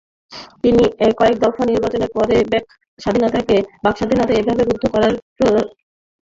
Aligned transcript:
একটি 0.63 0.69
একতরফা 1.27 1.63
নির্বাচনের 1.65 2.11
পরে 2.15 2.35
বাকস্বাধীনতাকে 3.83 4.33
এভাবে 4.39 4.61
রুদ্ধ 4.63 4.83
করার 4.93 5.13
প্রবণতা 5.37 5.37
শুভ 5.37 5.49
নয়। 5.55 5.69